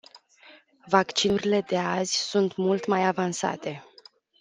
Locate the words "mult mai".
2.55-3.05